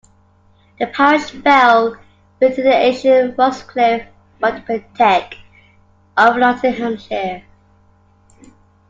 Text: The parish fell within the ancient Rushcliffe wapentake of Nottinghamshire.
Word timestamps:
The 0.79 0.87
parish 0.87 1.29
fell 1.29 1.95
within 2.39 2.63
the 2.65 2.73
ancient 2.73 3.37
Rushcliffe 3.37 4.07
wapentake 4.41 5.37
of 6.17 6.37
Nottinghamshire. 6.37 7.43